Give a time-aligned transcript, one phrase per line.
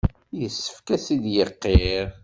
[0.39, 2.07] Yessefk ad t-id-iqirr.